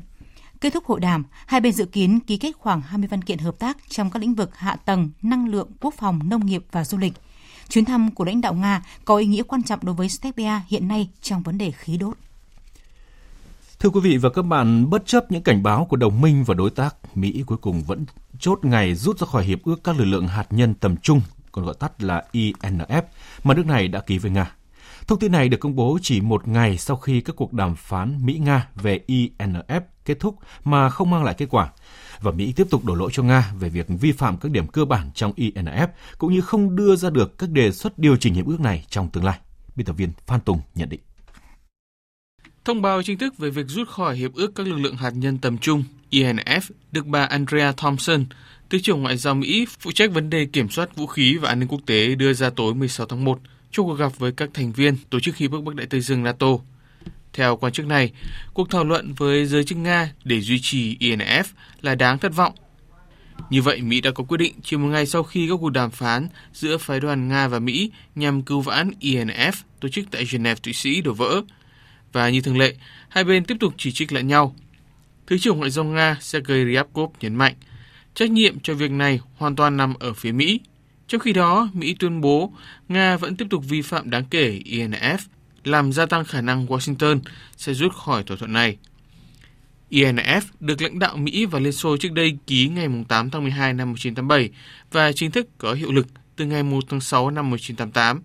[0.61, 3.59] Kết thúc hội đàm, hai bên dự kiến ký kết khoảng 20 văn kiện hợp
[3.59, 6.99] tác trong các lĩnh vực hạ tầng, năng lượng, quốc phòng, nông nghiệp và du
[6.99, 7.13] lịch–
[7.71, 10.89] Chuyến thăm của lãnh đạo Nga có ý nghĩa quan trọng đối với Serbia hiện
[10.89, 12.17] nay trong vấn đề khí đốt.
[13.79, 16.55] Thưa quý vị và các bạn, bất chấp những cảnh báo của đồng minh và
[16.55, 18.05] đối tác, Mỹ cuối cùng vẫn
[18.39, 21.21] chốt ngày rút ra khỏi hiệp ước các lực lượng hạt nhân tầm trung,
[21.53, 23.03] còn gọi tắt là INF,
[23.45, 24.53] mà nước này đã ký với Nga.
[25.07, 28.27] Thông tin này được công bố chỉ một ngày sau khi các cuộc đàm phán
[28.27, 31.71] Mỹ-Nga về INF kết thúc mà không mang lại kết quả
[32.23, 34.85] và Mỹ tiếp tục đổ lỗi cho Nga về việc vi phạm các điểm cơ
[34.85, 38.47] bản trong INF cũng như không đưa ra được các đề xuất điều chỉnh hiệp
[38.47, 39.39] ước này trong tương lai.
[39.77, 41.01] Biên tập viên Phan Tùng nhận định.
[42.65, 45.39] Thông báo chính thức về việc rút khỏi Hiệp ước các lực lượng hạt nhân
[45.39, 46.61] tầm trung INF
[46.93, 48.25] được bà Andrea Thompson,
[48.71, 51.61] Thứ trưởng Ngoại giao Mỹ phụ trách vấn đề kiểm soát vũ khí và an
[51.61, 54.73] ninh quốc tế đưa ra tối 16 tháng 1 trong cuộc gặp với các thành
[54.73, 56.47] viên Tổ chức Hiệp ước Bắc Đại Tây Dương NATO.
[57.33, 58.12] Theo quan chức này,
[58.55, 61.45] cuộc thảo luận với giới chức Nga để duy trì INF
[61.83, 62.53] là đáng thất vọng.
[63.51, 65.90] Như vậy, Mỹ đã có quyết định chỉ một ngày sau khi các cuộc đàm
[65.90, 70.61] phán giữa phái đoàn Nga và Mỹ nhằm cứu vãn INF tổ chức tại Geneva,
[70.62, 71.43] Thụy Sĩ đổ vỡ.
[72.12, 72.75] Và như thường lệ,
[73.09, 74.55] hai bên tiếp tục chỉ trích lẫn nhau.
[75.27, 77.55] Thứ trưởng Ngoại giao Nga Sergei Ryabkov nhấn mạnh,
[78.14, 80.61] trách nhiệm cho việc này hoàn toàn nằm ở phía Mỹ.
[81.07, 82.53] Trong khi đó, Mỹ tuyên bố
[82.88, 85.19] Nga vẫn tiếp tục vi phạm đáng kể INF
[85.64, 87.20] làm gia tăng khả năng Washington
[87.57, 88.77] sẽ rút khỏi thỏa thuận này.
[89.90, 93.73] INF được lãnh đạo Mỹ và Liên Xô trước đây ký ngày 8 tháng 12
[93.73, 94.51] năm 1987
[94.92, 98.23] và chính thức có hiệu lực từ ngày 1 tháng 6 năm 1988.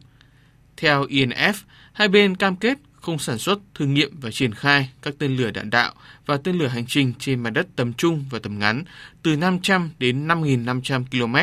[0.78, 1.54] Theo INF,
[1.94, 5.52] hai bên cam kết không sản xuất, thử nghiệm và triển khai các tên lửa
[5.52, 5.94] đạn đạo
[6.26, 8.84] và tên lửa hành trình trên mặt đất tầm trung và tầm ngắn
[9.22, 11.36] từ 500 đến 5.500 km.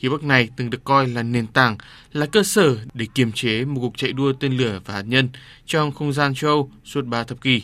[0.00, 1.76] Hiệp ước này từng được coi là nền tảng,
[2.12, 5.28] là cơ sở để kiềm chế một cuộc chạy đua tên lửa và hạt nhân
[5.66, 7.62] trong không gian châu Âu suốt 3 thập kỷ.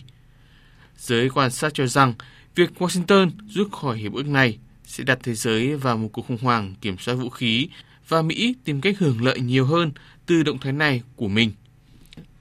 [0.98, 2.14] Giới quan sát cho rằng
[2.54, 6.38] việc Washington rút khỏi hiệp ước này sẽ đặt thế giới vào một cuộc khủng
[6.42, 7.68] hoảng kiểm soát vũ khí
[8.08, 9.92] và Mỹ tìm cách hưởng lợi nhiều hơn
[10.26, 11.52] từ động thái này của mình.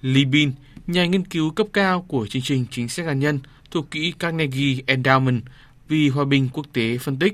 [0.02, 0.52] Lee Bin,
[0.88, 3.40] nhà nghiên cứu cấp cao của chương trình chính sách hạt nhân
[3.72, 5.42] thuộc quỹ Carnegie Endowment
[5.88, 7.34] vì hòa bình quốc tế phân tích,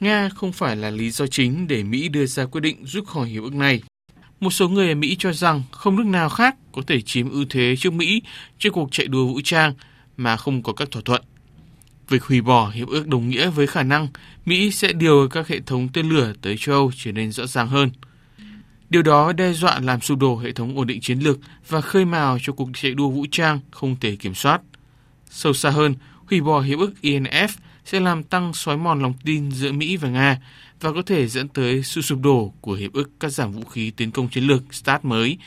[0.00, 3.28] Nga không phải là lý do chính để Mỹ đưa ra quyết định rút khỏi
[3.28, 3.82] hiệp ước này.
[4.40, 7.44] Một số người ở Mỹ cho rằng không nước nào khác có thể chiếm ưu
[7.50, 8.22] thế trước Mỹ
[8.58, 9.74] trong cuộc chạy đua vũ trang
[10.16, 11.22] mà không có các thỏa thuận.
[12.08, 14.08] Việc hủy bỏ hiệp ước đồng nghĩa với khả năng
[14.44, 17.68] Mỹ sẽ điều các hệ thống tên lửa tới châu Âu trở nên rõ ràng
[17.68, 17.90] hơn.
[18.90, 22.04] Điều đó đe dọa làm sụp đổ hệ thống ổn định chiến lược và khơi
[22.04, 24.60] mào cho cuộc chạy đua vũ trang không thể kiểm soát.
[25.30, 25.94] Sâu xa hơn,
[26.30, 27.48] hủy bỏ hiệp ước INF
[27.90, 30.38] sẽ làm tăng xói mòn lòng tin giữa Mỹ và Nga
[30.80, 33.90] và có thể dẫn tới sự sụp đổ của hiệp ước cắt giảm vũ khí
[33.90, 35.38] tiến công chiến lược START mới.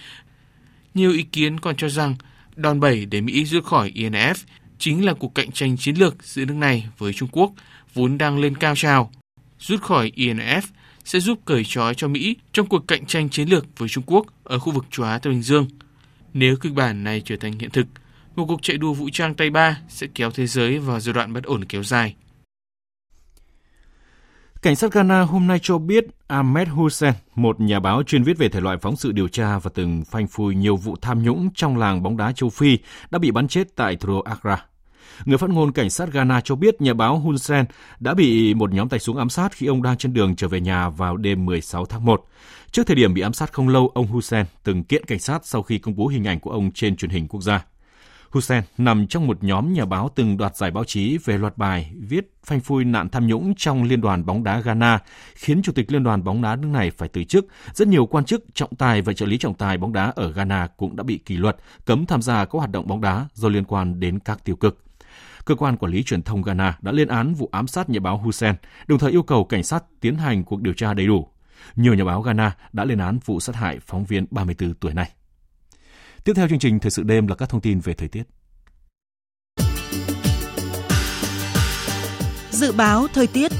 [0.93, 2.15] Nhiều ý kiến còn cho rằng
[2.55, 4.35] đòn bẩy để Mỹ rút khỏi INF
[4.77, 7.51] chính là cuộc cạnh tranh chiến lược giữa nước này với Trung Quốc,
[7.93, 9.11] vốn đang lên cao trào.
[9.59, 10.61] Rút khỏi INF
[11.05, 14.25] sẽ giúp cởi trói cho Mỹ trong cuộc cạnh tranh chiến lược với Trung Quốc
[14.43, 15.67] ở khu vực châu Á Thái Bình Dương.
[16.33, 17.87] Nếu kịch bản này trở thành hiện thực,
[18.35, 21.33] một cuộc chạy đua vũ trang tay ba sẽ kéo thế giới vào giai đoạn
[21.33, 22.15] bất ổn kéo dài.
[24.61, 28.49] Cảnh sát Ghana hôm nay cho biết Ahmed Hussein, một nhà báo chuyên viết về
[28.49, 31.77] thể loại phóng sự điều tra và từng phanh phui nhiều vụ tham nhũng trong
[31.77, 32.77] làng bóng đá châu Phi,
[33.11, 34.65] đã bị bắn chết tại thủ đô Accra.
[35.25, 37.65] Người phát ngôn cảnh sát Ghana cho biết nhà báo Hun Sen
[37.99, 40.61] đã bị một nhóm tay súng ám sát khi ông đang trên đường trở về
[40.61, 42.25] nhà vào đêm 16 tháng 1.
[42.71, 45.63] Trước thời điểm bị ám sát không lâu, ông Hussein từng kiện cảnh sát sau
[45.63, 47.65] khi công bố hình ảnh của ông trên truyền hình quốc gia.
[48.31, 51.91] Hussein nằm trong một nhóm nhà báo từng đoạt giải báo chí về loạt bài
[51.99, 54.99] viết phanh phui nạn tham nhũng trong Liên đoàn bóng đá Ghana,
[55.35, 57.45] khiến Chủ tịch Liên đoàn bóng đá nước này phải từ chức.
[57.73, 60.67] Rất nhiều quan chức, trọng tài và trợ lý trọng tài bóng đá ở Ghana
[60.77, 63.63] cũng đã bị kỷ luật, cấm tham gia các hoạt động bóng đá do liên
[63.63, 64.83] quan đến các tiêu cực.
[65.45, 68.17] Cơ quan quản lý truyền thông Ghana đã lên án vụ ám sát nhà báo
[68.17, 68.55] Hussein,
[68.87, 71.27] đồng thời yêu cầu cảnh sát tiến hành cuộc điều tra đầy đủ.
[71.75, 75.11] Nhiều nhà báo Ghana đã lên án vụ sát hại phóng viên 34 tuổi này.
[76.23, 78.23] Tiếp theo chương trình Thời sự đêm là các thông tin về thời tiết.
[82.51, 83.51] Dự báo thời tiết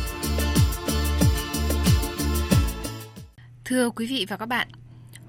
[3.65, 4.67] Thưa quý vị và các bạn,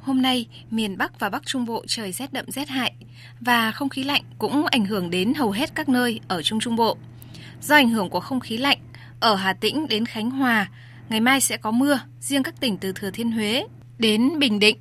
[0.01, 2.95] hôm nay miền Bắc và Bắc Trung Bộ trời rét đậm rét hại
[3.41, 6.77] và không khí lạnh cũng ảnh hưởng đến hầu hết các nơi ở Trung Trung
[6.77, 6.97] Bộ.
[7.61, 8.79] Do ảnh hưởng của không khí lạnh,
[9.21, 10.71] ở Hà Tĩnh đến Khánh Hòa,
[11.09, 13.67] ngày mai sẽ có mưa, riêng các tỉnh từ Thừa Thiên Huế
[13.99, 14.79] đến Bình Định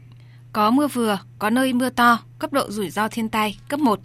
[0.53, 3.99] có mưa vừa, có nơi mưa to, cấp độ rủi ro thiên tai cấp 1.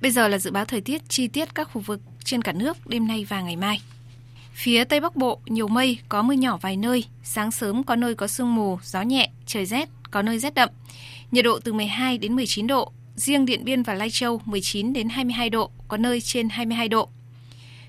[0.00, 2.86] Bây giờ là dự báo thời tiết chi tiết các khu vực trên cả nước
[2.86, 3.82] đêm nay và ngày mai.
[4.52, 8.14] Phía Tây Bắc Bộ nhiều mây, có mưa nhỏ vài nơi, sáng sớm có nơi
[8.14, 10.68] có sương mù, gió nhẹ, trời rét, có nơi rét đậm.
[11.30, 15.08] Nhiệt độ từ 12 đến 19 độ, riêng Điện Biên và Lai Châu 19 đến
[15.08, 17.08] 22 độ, có nơi trên 22 độ.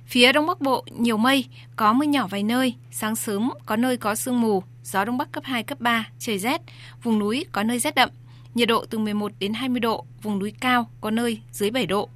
[0.06, 3.98] Phía Đông Bắc Bộ nhiều mây, có mưa nhỏ vài nơi, sáng sớm có nơi
[3.98, 6.62] có sương mù, gió Đông Bắc cấp 2, cấp 3, trời rét,
[7.04, 8.10] vùng núi có nơi rét đậm,
[8.56, 12.10] nhiệt độ từ 11 đến 20 độ, vùng núi cao có nơi dưới 7 độ.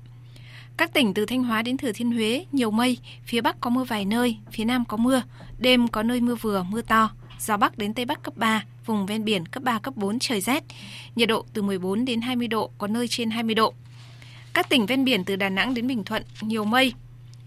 [0.78, 3.84] Các tỉnh từ Thanh Hóa đến Thừa Thiên Huế nhiều mây, phía Bắc có mưa
[3.84, 5.22] vài nơi, phía Nam có mưa,
[5.58, 9.06] đêm có nơi mưa vừa, mưa to, gió Bắc đến Tây Bắc cấp 3, vùng
[9.06, 10.64] ven biển cấp 3, cấp 4 trời rét,
[11.16, 13.74] nhiệt độ từ 14 đến 20 độ, có nơi trên 20 độ.
[14.54, 16.94] Các tỉnh ven biển từ Đà Nẵng đến Bình Thuận nhiều mây,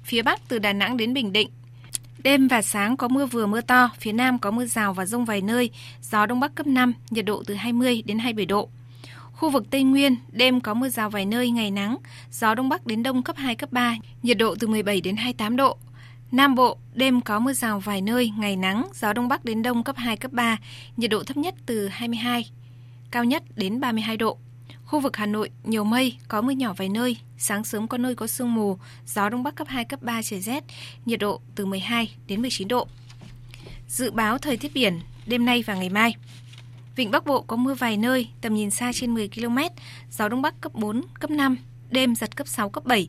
[0.04, 1.48] phía Bắc từ Đà Nẵng đến Bình Định
[2.22, 5.24] Đêm và sáng có mưa vừa mưa to, phía Nam có mưa rào và rông
[5.24, 5.70] vài nơi,
[6.02, 8.68] gió Đông Bắc cấp 5, nhiệt độ từ 20 đến 27 độ.
[9.32, 11.96] Khu vực Tây Nguyên, đêm có mưa rào vài nơi, ngày nắng,
[12.32, 15.56] gió Đông Bắc đến Đông cấp 2, cấp 3, nhiệt độ từ 17 đến 28
[15.56, 15.76] độ.
[16.32, 19.84] Nam Bộ, đêm có mưa rào vài nơi, ngày nắng, gió Đông Bắc đến Đông
[19.84, 20.56] cấp 2, cấp 3,
[20.96, 22.50] nhiệt độ thấp nhất từ 22,
[23.10, 24.38] cao nhất đến 32 độ.
[24.88, 28.14] Khu vực Hà Nội, nhiều mây, có mưa nhỏ vài nơi, sáng sớm có nơi
[28.14, 30.64] có sương mù, gió Đông Bắc cấp 2, cấp 3 trời rét,
[31.06, 32.88] nhiệt độ từ 12 đến 19 độ.
[33.88, 36.14] Dự báo thời tiết biển, đêm nay và ngày mai.
[36.96, 39.58] Vịnh Bắc Bộ có mưa vài nơi, tầm nhìn xa trên 10 km,
[40.10, 41.56] gió Đông Bắc cấp 4, cấp 5,
[41.90, 43.08] đêm giật cấp 6, cấp 7.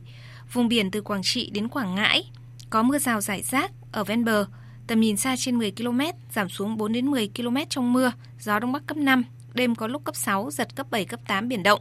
[0.52, 2.24] Vùng biển từ Quảng Trị đến Quảng Ngãi,
[2.70, 4.46] có mưa rào rải rác ở ven bờ,
[4.86, 6.00] tầm nhìn xa trên 10 km,
[6.34, 9.86] giảm xuống 4 đến 10 km trong mưa, gió Đông Bắc cấp 5, đêm có
[9.86, 11.80] lúc cấp 6, giật cấp 7, cấp 8 biển động.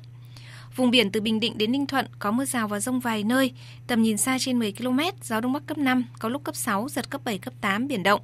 [0.76, 3.54] Vùng biển từ Bình Định đến Ninh Thuận có mưa rào và rông vài nơi,
[3.88, 6.90] tầm nhìn xa trên 10 km, gió Đông Bắc cấp 5, có lúc cấp 6,
[6.90, 8.22] giật cấp 7, cấp 8 biển động.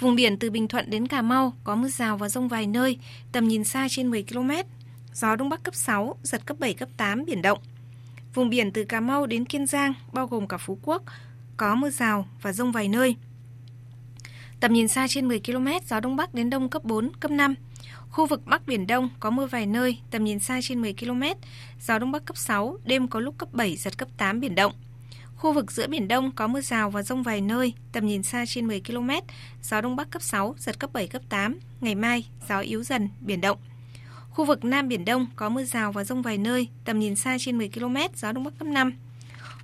[0.00, 2.98] Vùng biển từ Bình Thuận đến Cà Mau có mưa rào và rông vài nơi,
[3.32, 4.50] tầm nhìn xa trên 10 km,
[5.14, 7.58] gió Đông Bắc cấp 6, giật cấp 7, cấp 8, biển động.
[8.34, 11.02] Vùng biển từ Cà Mau đến Kiên Giang, bao gồm cả Phú Quốc,
[11.56, 13.16] có mưa rào và rông vài nơi.
[14.60, 17.54] Tầm nhìn xa trên 10 km, gió Đông Bắc đến Đông cấp 4, cấp 5.
[18.12, 21.22] Khu vực Bắc Biển Đông có mưa vài nơi, tầm nhìn xa trên 10 km,
[21.80, 24.72] gió Đông Bắc cấp 6, đêm có lúc cấp 7, giật cấp 8 biển động.
[25.36, 28.44] Khu vực giữa Biển Đông có mưa rào và rông vài nơi, tầm nhìn xa
[28.46, 29.10] trên 10 km,
[29.62, 31.58] gió Đông Bắc cấp 6, giật cấp 7, cấp 8.
[31.80, 33.58] Ngày mai, gió yếu dần, biển động.
[34.30, 37.36] Khu vực Nam Biển Đông có mưa rào và rông vài nơi, tầm nhìn xa
[37.40, 38.92] trên 10 km, gió Đông Bắc cấp 5.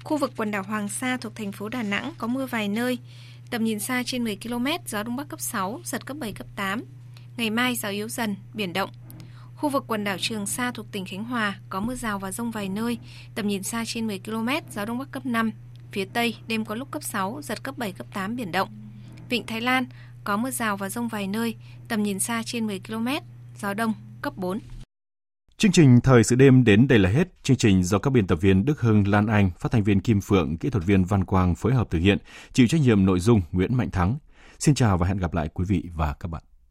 [0.05, 2.99] Khu vực quần đảo Hoàng Sa thuộc thành phố Đà Nẵng có mưa vài nơi,
[3.51, 6.47] tầm nhìn xa trên 10 km, gió Đông Bắc cấp 6, giật cấp 7, cấp
[6.57, 6.85] 8.
[7.39, 8.91] Ngày mai gió yếu dần, biển động.
[9.55, 12.51] Khu vực quần đảo Trường Sa thuộc tỉnh Khánh Hòa có mưa rào và rông
[12.51, 12.99] vài nơi,
[13.35, 15.51] tầm nhìn xa trên 10 km, gió Đông Bắc cấp 5.
[15.93, 18.69] Phía Tây đêm có lúc cấp 6, giật cấp 7, cấp 8, biển động.
[19.29, 19.85] Vịnh Thái Lan
[20.25, 21.55] có mưa rào và rông vài nơi,
[21.89, 23.09] tầm nhìn xa trên 10 km,
[23.61, 24.59] gió Đông cấp 4.
[25.57, 27.29] Chương trình Thời sự đêm đến đây là hết.
[27.43, 30.21] Chương trình do các biên tập viên Đức Hưng, Lan Anh, phát thanh viên Kim
[30.21, 32.19] Phượng, kỹ thuật viên Văn Quang phối hợp thực hiện,
[32.53, 34.19] chịu trách nhiệm nội dung Nguyễn Mạnh Thắng.
[34.59, 36.43] Xin chào và hẹn gặp lại quý vị và các bạn.